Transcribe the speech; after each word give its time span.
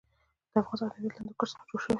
د 0.51 0.53
افغانستان 0.61 0.89
طبیعت 0.93 1.13
له 1.15 1.19
هندوکش 1.21 1.49
څخه 1.53 1.65
جوړ 1.69 1.79
شوی 1.81 1.87
دی. 1.87 1.89